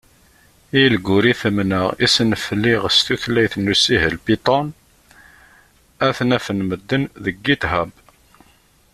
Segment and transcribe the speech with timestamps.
[0.81, 4.67] Ilguritmen-a i snefliɣ s tutlayt n usihel Python,
[6.05, 7.89] ad ten-afen medden deg Github.